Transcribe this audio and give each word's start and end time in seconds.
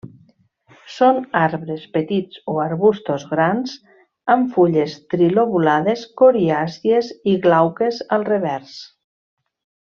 Són 0.91 1.17
arbres 1.41 1.83
petits 1.97 2.39
o 2.53 2.55
arbustos 2.63 3.25
grans, 3.33 3.75
amb 4.37 4.49
fulles 4.55 4.97
trilobulades, 5.15 6.07
coriàcies 6.23 7.13
i 7.35 7.37
glauques 7.45 8.03
al 8.19 8.27
revers. 8.33 8.75